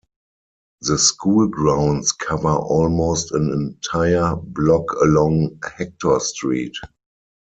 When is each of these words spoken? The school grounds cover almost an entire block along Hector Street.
The 0.79 0.97
school 0.97 1.47
grounds 1.47 2.11
cover 2.11 2.49
almost 2.55 3.33
an 3.33 3.51
entire 3.53 4.35
block 4.35 4.91
along 4.99 5.61
Hector 5.77 6.19
Street. 6.19 6.73